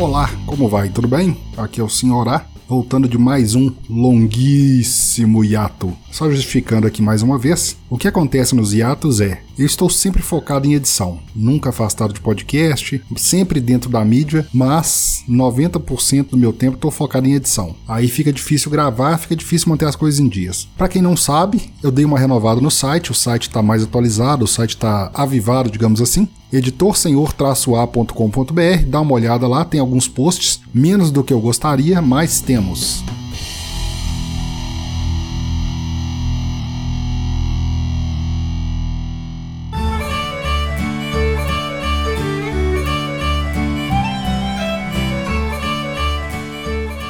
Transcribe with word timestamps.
Olá, 0.00 0.30
como 0.46 0.68
vai? 0.68 0.88
Tudo 0.88 1.08
bem? 1.08 1.36
Aqui 1.56 1.80
é 1.80 1.82
o 1.82 1.88
Senhorá, 1.88 2.46
voltando 2.68 3.08
de 3.08 3.18
mais 3.18 3.56
um 3.56 3.72
longuíssimo 3.90 5.44
hiato. 5.44 5.92
Só 6.12 6.30
justificando 6.30 6.86
aqui 6.86 7.02
mais 7.02 7.20
uma 7.20 7.36
vez, 7.36 7.76
o 7.90 7.98
que 7.98 8.06
acontece 8.06 8.54
nos 8.54 8.72
hiatos 8.72 9.20
é, 9.20 9.42
eu 9.58 9.66
estou 9.66 9.90
sempre 9.90 10.22
focado 10.22 10.68
em 10.68 10.74
edição, 10.74 11.18
nunca 11.34 11.70
afastado 11.70 12.14
de 12.14 12.20
podcast, 12.20 13.02
sempre 13.16 13.60
dentro 13.60 13.90
da 13.90 14.04
mídia, 14.04 14.46
mas 14.54 15.24
90% 15.28 16.30
do 16.30 16.38
meu 16.38 16.52
tempo 16.52 16.76
estou 16.76 16.92
focado 16.92 17.26
em 17.26 17.34
edição. 17.34 17.74
Aí 17.88 18.06
fica 18.06 18.32
difícil 18.32 18.70
gravar, 18.70 19.18
fica 19.18 19.34
difícil 19.34 19.68
manter 19.68 19.86
as 19.86 19.96
coisas 19.96 20.20
em 20.20 20.28
dias. 20.28 20.68
Para 20.78 20.86
quem 20.86 21.02
não 21.02 21.16
sabe, 21.16 21.72
eu 21.82 21.90
dei 21.90 22.04
uma 22.04 22.20
renovada 22.20 22.60
no 22.60 22.70
site, 22.70 23.10
o 23.10 23.14
site 23.14 23.48
está 23.48 23.60
mais 23.60 23.82
atualizado, 23.82 24.44
o 24.44 24.48
site 24.48 24.76
está 24.76 25.10
avivado, 25.12 25.72
digamos 25.72 26.00
assim 26.00 26.28
editorsenhor-a.com.br, 26.52 28.84
dá 28.86 29.00
uma 29.00 29.14
olhada 29.14 29.46
lá, 29.46 29.64
tem 29.64 29.80
alguns 29.80 30.08
posts, 30.08 30.60
menos 30.72 31.10
do 31.10 31.24
que 31.24 31.32
eu 31.32 31.40
gostaria, 31.40 32.02
mas 32.02 32.40
temos. 32.40 33.02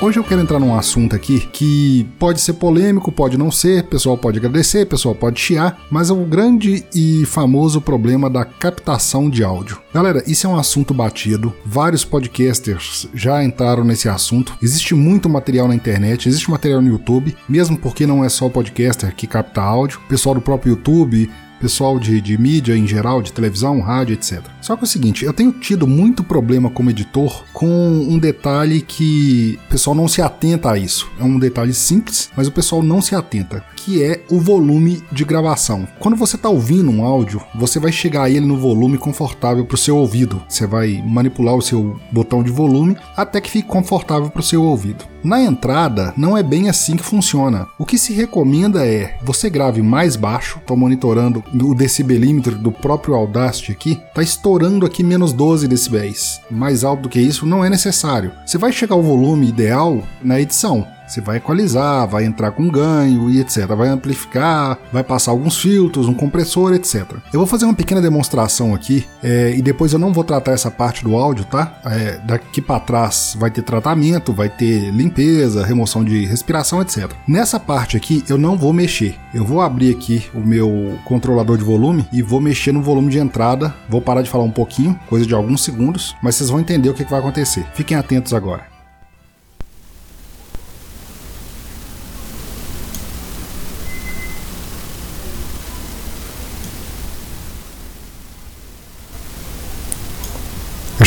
Hoje 0.00 0.16
eu 0.16 0.22
quero 0.22 0.40
entrar 0.40 0.60
num 0.60 0.76
assunto 0.76 1.16
aqui 1.16 1.40
que 1.40 2.08
pode 2.20 2.40
ser 2.40 2.52
polêmico, 2.52 3.10
pode 3.10 3.36
não 3.36 3.50
ser, 3.50 3.82
pessoal 3.82 4.16
pode 4.16 4.38
agradecer, 4.38 4.86
pessoal 4.86 5.12
pode 5.12 5.40
chiar, 5.40 5.76
mas 5.90 6.08
é 6.08 6.12
o 6.12 6.24
grande 6.24 6.84
e 6.94 7.26
famoso 7.26 7.80
problema 7.80 8.30
da 8.30 8.44
captação 8.44 9.28
de 9.28 9.42
áudio. 9.42 9.80
Galera, 9.92 10.22
isso 10.24 10.46
é 10.46 10.50
um 10.50 10.56
assunto 10.56 10.94
batido, 10.94 11.52
vários 11.66 12.04
podcasters 12.04 13.08
já 13.12 13.42
entraram 13.42 13.82
nesse 13.82 14.08
assunto, 14.08 14.56
existe 14.62 14.94
muito 14.94 15.28
material 15.28 15.66
na 15.66 15.74
internet, 15.74 16.28
existe 16.28 16.48
material 16.48 16.80
no 16.80 16.90
YouTube, 16.90 17.36
mesmo 17.48 17.76
porque 17.76 18.06
não 18.06 18.24
é 18.24 18.28
só 18.28 18.46
o 18.46 18.50
podcaster 18.50 19.12
que 19.16 19.26
capta 19.26 19.60
áudio, 19.60 19.98
o 20.04 20.08
pessoal 20.08 20.36
do 20.36 20.40
próprio 20.40 20.70
YouTube 20.70 21.28
pessoal 21.60 21.98
de, 21.98 22.20
de 22.20 22.38
mídia 22.38 22.76
em 22.76 22.86
geral, 22.86 23.22
de 23.22 23.32
televisão, 23.32 23.80
rádio, 23.80 24.14
etc. 24.14 24.42
Só 24.60 24.76
que 24.76 24.82
é 24.82 24.84
o 24.84 24.88
seguinte, 24.88 25.24
eu 25.24 25.32
tenho 25.32 25.52
tido 25.52 25.86
muito 25.86 26.22
problema 26.22 26.70
como 26.70 26.90
editor 26.90 27.44
com 27.52 27.66
um 27.66 28.18
detalhe 28.18 28.80
que 28.80 29.58
o 29.66 29.70
pessoal 29.70 29.94
não 29.94 30.08
se 30.08 30.22
atenta 30.22 30.70
a 30.70 30.78
isso. 30.78 31.10
É 31.18 31.24
um 31.24 31.38
detalhe 31.38 31.74
simples, 31.74 32.30
mas 32.36 32.46
o 32.46 32.52
pessoal 32.52 32.82
não 32.82 33.00
se 33.00 33.14
atenta, 33.14 33.64
que 33.76 34.02
é 34.02 34.22
o 34.30 34.38
volume 34.38 35.02
de 35.10 35.24
gravação. 35.24 35.86
Quando 35.98 36.16
você 36.16 36.36
está 36.36 36.48
ouvindo 36.48 36.90
um 36.90 37.04
áudio, 37.04 37.42
você 37.54 37.78
vai 37.78 37.92
chegar 37.92 38.24
a 38.24 38.30
ele 38.30 38.46
no 38.46 38.56
volume 38.56 38.98
confortável 38.98 39.64
para 39.64 39.74
o 39.74 39.78
seu 39.78 39.96
ouvido. 39.96 40.42
Você 40.48 40.66
vai 40.66 41.02
manipular 41.06 41.54
o 41.54 41.62
seu 41.62 41.98
botão 42.12 42.42
de 42.42 42.50
volume 42.50 42.96
até 43.16 43.40
que 43.40 43.50
fique 43.50 43.68
confortável 43.68 44.30
para 44.30 44.40
o 44.40 44.44
seu 44.44 44.62
ouvido. 44.62 45.04
Na 45.22 45.42
entrada, 45.42 46.14
não 46.16 46.36
é 46.36 46.42
bem 46.42 46.68
assim 46.68 46.96
que 46.96 47.02
funciona. 47.02 47.66
O 47.78 47.84
que 47.84 47.98
se 47.98 48.12
recomenda 48.12 48.86
é 48.86 49.18
você 49.22 49.50
grave 49.50 49.82
mais 49.82 50.14
baixo, 50.14 50.58
estou 50.58 50.76
monitorando 50.76 51.42
o 51.52 51.74
decibelímetro 51.74 52.56
do 52.56 52.70
próprio 52.70 53.14
Audacity 53.14 53.72
aqui, 53.72 54.02
está 54.08 54.22
estourando 54.22 54.84
aqui 54.84 55.02
menos 55.02 55.32
12 55.32 55.68
decibéis. 55.68 56.40
Mais 56.50 56.84
alto 56.84 57.04
do 57.04 57.08
que 57.08 57.20
isso 57.20 57.46
não 57.46 57.64
é 57.64 57.70
necessário. 57.70 58.32
Você 58.44 58.58
vai 58.58 58.72
chegar 58.72 58.94
ao 58.94 59.02
volume 59.02 59.48
ideal 59.48 60.02
na 60.22 60.40
edição. 60.40 60.86
Você 61.08 61.20
vai 61.20 61.38
equalizar, 61.38 62.06
vai 62.06 62.24
entrar 62.24 62.50
com 62.50 62.68
ganho 62.68 63.30
e 63.30 63.40
etc. 63.40 63.66
Vai 63.66 63.88
amplificar, 63.88 64.78
vai 64.92 65.02
passar 65.02 65.30
alguns 65.30 65.58
filtros, 65.58 66.06
um 66.06 66.14
compressor, 66.14 66.74
etc. 66.74 67.04
Eu 67.32 67.40
vou 67.40 67.46
fazer 67.46 67.64
uma 67.64 67.74
pequena 67.74 68.00
demonstração 68.00 68.74
aqui 68.74 69.06
é, 69.22 69.54
e 69.56 69.62
depois 69.62 69.92
eu 69.92 69.98
não 69.98 70.12
vou 70.12 70.22
tratar 70.22 70.52
essa 70.52 70.70
parte 70.70 71.02
do 71.02 71.16
áudio, 71.16 71.44
tá? 71.46 71.80
É, 71.86 72.18
daqui 72.24 72.60
para 72.60 72.80
trás 72.80 73.34
vai 73.38 73.50
ter 73.50 73.62
tratamento, 73.62 74.32
vai 74.32 74.48
ter 74.48 74.90
limpeza, 74.90 75.64
remoção 75.64 76.04
de 76.04 76.26
respiração, 76.26 76.82
etc. 76.82 77.10
Nessa 77.26 77.58
parte 77.58 77.96
aqui 77.96 78.22
eu 78.28 78.36
não 78.36 78.56
vou 78.56 78.72
mexer. 78.72 79.16
Eu 79.32 79.44
vou 79.44 79.60
abrir 79.60 79.94
aqui 79.94 80.26
o 80.34 80.40
meu 80.40 80.98
controlador 81.04 81.56
de 81.56 81.64
volume 81.64 82.06
e 82.12 82.20
vou 82.20 82.40
mexer 82.40 82.72
no 82.72 82.82
volume 82.82 83.10
de 83.10 83.18
entrada. 83.18 83.74
Vou 83.88 84.02
parar 84.02 84.22
de 84.22 84.30
falar 84.30 84.44
um 84.44 84.50
pouquinho, 84.50 84.98
coisa 85.08 85.26
de 85.26 85.34
alguns 85.34 85.64
segundos, 85.64 86.14
mas 86.22 86.34
vocês 86.34 86.50
vão 86.50 86.60
entender 86.60 86.90
o 86.90 86.94
que, 86.94 87.04
que 87.04 87.10
vai 87.10 87.20
acontecer. 87.20 87.66
Fiquem 87.74 87.96
atentos 87.96 88.34
agora. 88.34 88.77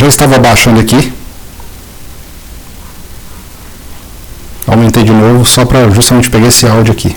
Já 0.01 0.07
estava 0.07 0.39
baixando 0.39 0.79
aqui. 0.79 1.13
Aumentei 4.65 5.03
de 5.03 5.11
novo 5.11 5.45
só 5.45 5.63
para 5.63 5.89
justamente 5.91 6.29
pegar 6.29 6.47
esse 6.47 6.65
áudio 6.65 6.91
aqui. 6.91 7.15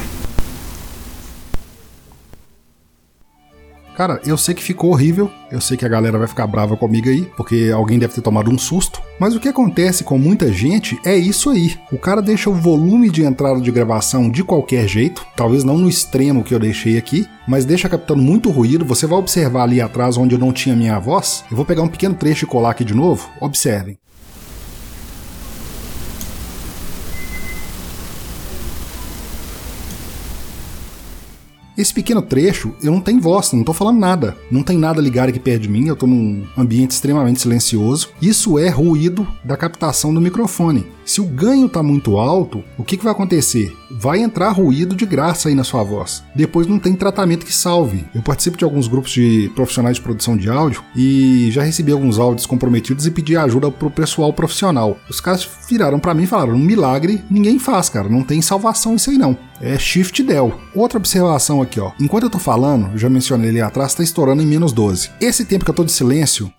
Cara, 3.97 4.21
eu 4.27 4.37
sei 4.37 4.55
que 4.55 4.63
ficou 4.63 4.91
horrível, 4.91 5.31
eu 5.53 5.61
sei 5.61 5.77
que 5.77 5.85
a 5.85 5.89
galera 5.89 6.19
vai 6.19 6.27
ficar 6.27 6.49
brava 6.49 6.77
comigo 6.77 7.09
aí, 7.09 7.31
porque 7.37 7.71
alguém 7.73 7.97
deve 7.97 8.13
ter 8.13 8.23
tomado 8.23 8.51
um 8.51 8.59
susto, 8.59 9.01
mas 9.21 9.37
o 9.37 9.41
que 9.41 9.49
acontece 9.49 10.03
com 10.03 10.19
muita 10.19 10.53
gente 10.53 10.99
é 11.05 11.17
isso 11.17 11.49
aí. 11.49 11.77
O 11.93 11.99
cara 11.99 12.21
deixa 12.21 12.51
o 12.51 12.55
volume 12.55 13.09
de 13.09 13.23
entrada 13.23 13.61
de 13.61 13.71
gravação 13.71 14.29
de 14.29 14.43
qualquer 14.43 14.89
jeito, 14.89 15.25
talvez 15.37 15.63
não 15.63 15.79
no 15.79 15.89
extremo 15.89 16.43
que 16.43 16.53
eu 16.53 16.59
deixei 16.59 16.99
aqui, 16.99 17.29
mas 17.47 17.65
deixa 17.65 17.89
captando 17.89 18.23
muito 18.23 18.51
ruído. 18.51 18.85
Você 18.85 19.07
vai 19.07 19.19
observar 19.19 19.63
ali 19.63 19.81
atrás 19.81 20.17
onde 20.17 20.35
eu 20.35 20.39
não 20.41 20.53
tinha 20.53 20.75
minha 20.75 20.99
voz. 20.99 21.45
Eu 21.49 21.57
vou 21.57 21.65
pegar 21.65 21.83
um 21.83 21.89
pequeno 21.89 22.15
trecho 22.15 22.45
e 22.45 22.49
colar 22.49 22.71
aqui 22.71 22.85
de 22.85 22.95
novo. 22.95 23.31
Observem. 23.41 23.97
Esse 31.77 31.93
pequeno 31.93 32.23
trecho, 32.23 32.73
eu 32.81 32.93
não 32.93 33.01
tenho 33.01 33.21
voz, 33.21 33.53
não 33.53 33.65
tô 33.65 33.73
falando 33.73 33.99
nada. 33.99 34.37
Não 34.49 34.63
tem 34.63 34.79
nada 34.79 35.01
ligado 35.01 35.31
aqui 35.31 35.41
perto 35.41 35.63
de 35.63 35.69
mim, 35.69 35.89
eu 35.89 35.97
tô 35.97 36.07
num 36.07 36.45
ambiente 36.57 36.93
extremamente 36.93 37.41
silencioso. 37.41 38.11
Isso 38.23 38.59
é 38.59 38.69
ruído 38.69 39.27
da 39.43 39.57
captação 39.57 40.15
do 40.15 40.21
microfone. 40.21 40.87
Se 41.05 41.21
o 41.21 41.25
ganho 41.25 41.67
está 41.67 41.83
muito 41.83 42.17
alto, 42.17 42.65
o 42.79 42.85
que, 42.85 42.97
que 42.97 43.05
vai 43.05 43.13
acontecer? 43.13 43.75
Vai 43.91 44.21
entrar 44.21 44.51
ruído 44.51 44.97
de 44.97 45.05
graça 45.05 45.49
aí 45.49 45.55
na 45.55 45.63
sua 45.63 45.83
voz. 45.83 46.23
Depois 46.35 46.67
não 46.67 46.79
tem 46.79 46.95
tratamento 46.95 47.45
que 47.45 47.53
salve. 47.53 48.05
Eu 48.15 48.23
participo 48.23 48.57
de 48.57 48.65
alguns 48.65 48.89
grupos 48.89 49.13
de 49.13 49.51
profissionais 49.55 49.97
de 49.97 50.03
produção 50.03 50.37
de 50.37 50.49
áudio 50.49 50.83
e 50.97 51.49
já 51.51 51.63
recebi 51.63 51.93
alguns 51.93 52.19
áudios 52.19 52.47
comprometidos 52.47 53.07
e 53.07 53.11
pedi 53.11 53.37
ajuda 53.37 53.71
pro 53.71 53.91
pessoal 53.91 54.33
profissional. 54.33 54.97
Os 55.09 55.21
caras 55.21 55.49
viraram 55.69 55.99
para 55.99 56.15
mim 56.15 56.25
e 56.25 56.27
falaram: 56.27 56.55
um 56.55 56.59
milagre 56.59 57.23
ninguém 57.31 57.59
faz, 57.59 57.89
cara. 57.89 58.09
Não 58.09 58.23
tem 58.23 58.41
salvação 58.41 58.97
isso 58.97 59.11
aí 59.11 59.19
não. 59.19 59.37
É 59.61 59.79
Shift 59.79 60.23
Del. 60.23 60.59
Outra 60.75 60.99
observação 60.99 61.63
aqui, 61.63 61.79
ó. 61.79 61.93
Enquanto 62.01 62.25
eu 62.25 62.31
tô 62.31 62.39
falando, 62.39 62.97
já 62.99 63.09
mencionei 63.09 63.51
ali 63.51 63.61
atrás, 63.61 63.95
tá 63.95 64.03
estourando 64.03 64.43
em 64.43 64.47
menos 64.47 64.73
12. 64.73 65.11
Esse 65.21 65.45
tempo 65.45 65.65
que 65.65 65.71
eu 65.71 65.75
tô 65.75 65.85
de 65.85 65.93
silêncio, 65.93 66.53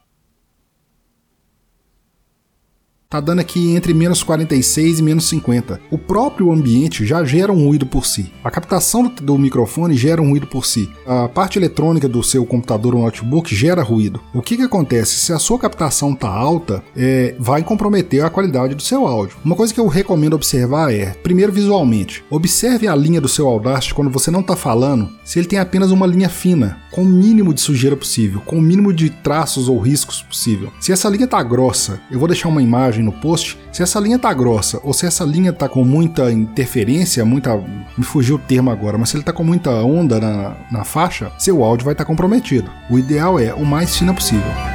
Tá 3.16 3.22
dando 3.22 3.40
aqui 3.40 3.74
entre 3.74 3.94
menos 3.94 4.22
46 4.24 5.00
e 5.00 5.02
menos 5.02 5.30
50. 5.30 5.80
O 5.90 5.98
próprio 5.98 6.52
ambiente 6.52 7.06
já 7.06 7.24
gera 7.24 7.50
um 7.50 7.66
ruído 7.66 7.86
por 7.86 8.06
si. 8.06 8.30
A 8.44 8.52
captação 8.52 9.08
do, 9.08 9.38
microfone 9.38 9.96
gera 9.96 10.22
um 10.22 10.32
ruído 10.32 10.48
por 10.48 10.66
si. 10.66 10.90
A 11.08 11.30
parte 11.30 11.58
eletrônica 11.58 12.10
do 12.10 12.22
seu 12.22 12.46
computador 12.46 12.94
ou 12.94 13.04
notebook 13.04 13.56
gera 13.56 13.82
ruído. 13.82 14.20
O 14.34 14.42
que, 14.42 14.58
que 14.58 14.64
acontece? 14.64 15.16
Se 15.16 15.32
a 15.32 15.40
sua 15.40 15.58
captação 15.58 16.14
tá 16.14 16.28
alta, 16.28 16.84
é, 16.94 17.34
vai 17.40 17.64
comprometer 17.64 18.22
a 18.22 18.30
qualidade 18.30 18.76
do 18.76 18.82
seu 18.82 19.08
áudio. 19.08 19.38
Uma 19.46 19.56
coisa 19.56 19.74
que 19.74 19.80
eu 19.80 19.88
recomendo 19.88 20.34
observar 20.34 20.94
é, 20.94 21.12
primeiro 21.24 21.54
visualmente, 21.54 22.22
observe 22.30 22.86
a 22.86 22.96
linha 22.98 23.22
do 23.22 23.30
seu 23.30 23.48
Audacity 23.48 23.94
quando 23.94 24.12
você 24.12 24.30
não 24.30 24.42
está 24.42 24.58
falando, 24.58 25.10
se 25.24 25.40
ele 25.40 25.48
tem 25.48 25.60
apenas 25.60 25.90
uma 25.90 26.06
linha 26.06 26.28
fina, 26.28 26.82
com 26.92 27.04
o 27.04 27.06
mínimo 27.06 27.54
de 27.54 27.62
sujeira 27.62 27.96
possível, 27.96 28.42
com 28.42 28.58
o 28.58 28.62
mínimo 28.62 28.92
de 28.92 29.10
traços 29.10 29.70
ou 29.70 29.80
riscos 29.80 30.22
possível. 30.22 30.70
Se 30.82 30.92
essa 30.92 31.08
linha 31.08 31.28
tá 31.28 31.42
grossa, 31.42 32.02
eu 32.12 32.20
vou 32.20 32.28
deixar 32.28 32.50
uma 32.50 32.62
imagem 32.62 33.05
no 33.06 33.12
post, 33.14 33.58
se 33.72 33.84
essa 33.84 34.00
linha 34.00 34.20
tá 34.20 34.34
grossa 34.34 34.80
ou 34.84 34.94
se 34.94 35.06
essa 35.06 35.24
linha 35.24 35.54
tá 35.54 35.70
com 35.70 35.84
muita 35.84 36.32
interferência, 36.32 37.24
muita. 37.24 37.56
Me 37.98 38.04
fugiu 38.04 38.36
o 38.36 38.40
termo 38.40 38.70
agora, 38.70 38.98
mas 38.98 39.10
se 39.10 39.18
ele 39.18 39.24
tá 39.24 39.32
com 39.32 39.44
muita 39.44 39.72
onda 39.72 40.20
na, 40.20 40.58
na 40.72 40.84
faixa, 40.84 41.32
seu 41.38 41.64
áudio 41.64 41.86
vai 41.86 41.94
estar 41.94 42.04
tá 42.04 42.08
comprometido. 42.08 42.70
O 42.90 43.00
ideal 43.00 43.40
é 43.40 43.54
o 43.54 43.66
mais 43.66 43.96
fina 43.96 44.14
possível. 44.14 44.75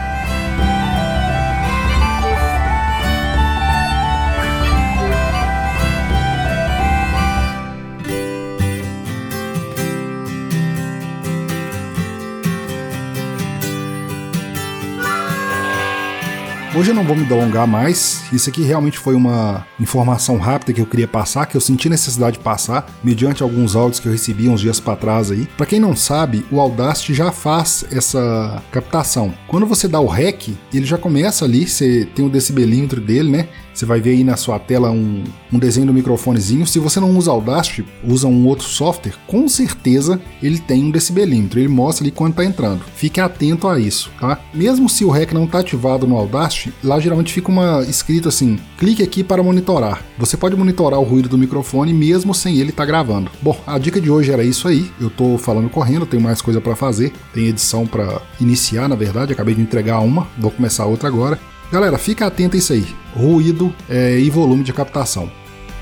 Hoje 16.73 16.93
eu 16.93 16.95
não 16.95 17.03
vou 17.03 17.17
me 17.17 17.25
delongar 17.25 17.67
mais, 17.67 18.23
isso 18.33 18.49
aqui 18.49 18.63
realmente 18.63 18.97
foi 18.97 19.17
uma 19.17 19.67
informação 19.81 20.39
rápida 20.39 20.73
que 20.73 20.81
eu 20.81 20.87
queria 20.87 21.09
passar, 21.09 21.47
que 21.47 21.57
eu 21.57 21.61
senti 21.61 21.89
necessidade 21.89 22.39
de 22.39 22.45
passar, 22.45 22.89
mediante 23.03 23.43
alguns 23.43 23.75
áudios 23.75 23.99
que 23.99 24.07
eu 24.07 24.13
recebi 24.13 24.49
uns 24.49 24.61
dias 24.61 24.79
para 24.79 24.95
trás 24.95 25.33
aí. 25.33 25.49
Para 25.57 25.67
quem 25.67 25.81
não 25.81 25.97
sabe, 25.97 26.47
o 26.49 26.61
Audacity 26.61 27.13
já 27.13 27.33
faz 27.33 27.85
essa 27.91 28.63
captação. 28.71 29.35
Quando 29.49 29.67
você 29.67 29.89
dá 29.89 29.99
o 29.99 30.07
REC, 30.07 30.57
ele 30.73 30.87
já 30.87 30.97
começa 30.97 31.45
ali, 31.45 31.67
você 31.67 32.09
tem 32.15 32.25
o 32.25 32.31
decibelímetro 32.31 33.01
dele, 33.01 33.31
né? 33.31 33.49
Você 33.81 33.87
vai 33.87 33.99
ver 33.99 34.11
aí 34.11 34.25
na 34.25 34.37
sua 34.37 34.59
tela 34.59 34.91
um, 34.91 35.25
um 35.51 35.59
desenho 35.59 35.87
do 35.87 35.95
microfonezinho. 35.95 36.67
Se 36.67 36.79
você 36.79 37.01
não 37.01 37.17
usa 37.17 37.31
Audacity, 37.31 37.85
usa 38.05 38.29
um 38.29 38.47
outro 38.47 38.67
software, 38.67 39.15
com 39.27 39.49
certeza 39.49 40.21
ele 40.43 40.59
tem 40.59 40.85
um 40.85 40.91
decibelímetro. 40.91 41.59
Ele 41.59 41.69
mostra 41.69 42.05
ali 42.05 42.11
quando 42.11 42.33
está 42.33 42.45
entrando. 42.45 42.85
Fique 42.95 43.21
atento 43.21 43.67
a 43.67 43.81
isso, 43.81 44.11
tá? 44.21 44.39
Mesmo 44.53 44.89
se 44.89 45.03
o 45.03 45.11
REC 45.11 45.33
não 45.33 45.45
está 45.45 45.61
ativado 45.61 46.07
no 46.07 46.17
Audacity, 46.17 46.60
lá 46.83 46.99
geralmente 47.01 47.33
fica 47.33 47.51
uma 47.51 47.83
escrito 47.83 48.29
assim: 48.29 48.59
clique 48.79 49.03
aqui 49.03 49.23
para 49.23 49.43
monitorar. 49.43 50.03
Você 50.19 50.37
pode 50.37 50.57
monitorar 50.57 50.99
o 51.01 51.05
ruído 51.05 51.29
do 51.29 51.39
microfone 51.39 51.93
mesmo 51.93 52.35
sem 52.35 52.59
ele 52.59 52.71
estar 52.71 52.83
tá 52.83 52.87
gravando. 52.87 53.31
Bom, 53.41 53.59
a 53.67 53.79
dica 53.79 54.01
de 54.01 54.11
hoje 54.11 54.33
era 54.33 54.45
isso 54.45 54.69
aí. 54.69 54.91
Eu 55.01 55.09
estou 55.09 55.39
falando 55.39 55.69
correndo, 55.69 56.07
tenho 56.07 56.23
mais 56.23 56.43
coisa 56.43 56.61
para 56.61 56.77
fazer. 56.77 57.13
Tem 57.33 57.47
edição 57.47 57.87
para 57.87 58.21
iniciar, 58.41 58.89
na 58.89 58.95
verdade. 58.95 59.33
Acabei 59.33 59.55
de 59.55 59.63
entregar 59.63 60.01
uma, 60.01 60.27
vou 60.39 60.51
começar 60.51 60.87
outra 60.87 61.09
agora. 61.09 61.39
Galera, 61.71 61.99
fica 61.99 62.27
atento 62.27 62.57
a 62.57 62.59
isso 62.59 62.73
aí. 62.73 62.87
Ruído 63.15 63.73
é, 63.89 64.19
e 64.19 64.29
volume 64.29 64.65
de 64.65 64.73
captação. 64.73 65.31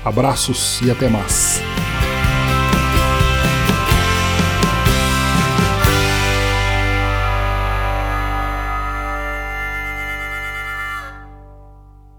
Abraços 0.05 0.79
e 0.83 0.91
até 0.91 1.09
mais. 1.09 1.58